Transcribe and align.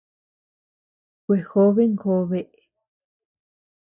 Kuejóbe 1.23 1.83
njóbe. 1.93 2.41